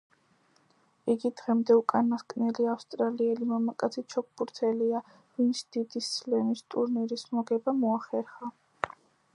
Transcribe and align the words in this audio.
იგი 1.13 1.29
დღემდე 1.41 1.75
უკანასკნელი 1.81 2.65
ავსტრალიელი 2.71 3.49
მამაკაცი 3.51 4.05
ჩოგბურთელია, 4.15 5.03
ვინც 5.37 5.63
დიდი 5.77 6.03
სლემის 6.09 6.67
ტურნირის 6.75 7.29
მოგება 7.37 7.77
მოახერხა. 7.85 8.53